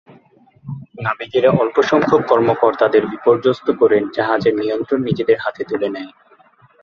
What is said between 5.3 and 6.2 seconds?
হাতে তুলে নেয়।